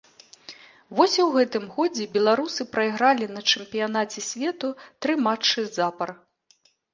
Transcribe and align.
Вось 0.99 1.17
і 1.17 1.21
ў 1.23 1.27
гэтым 1.35 1.65
годзе 1.75 2.07
беларусы 2.15 2.65
прайгралі 2.73 3.27
на 3.35 3.41
чэмпіянаце 3.51 4.25
свету 4.29 4.73
тры 5.01 5.13
матчы 5.29 5.67
запар. 5.77 6.09